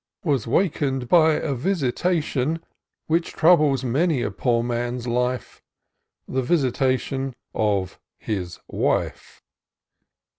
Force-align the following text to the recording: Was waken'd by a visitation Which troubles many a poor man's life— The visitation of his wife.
Was 0.23 0.47
waken'd 0.47 1.07
by 1.07 1.33
a 1.33 1.53
visitation 1.53 2.59
Which 3.05 3.33
troubles 3.33 3.83
many 3.83 4.23
a 4.23 4.31
poor 4.31 4.63
man's 4.63 5.05
life— 5.05 5.61
The 6.27 6.41
visitation 6.41 7.35
of 7.53 7.99
his 8.17 8.57
wife. 8.67 9.43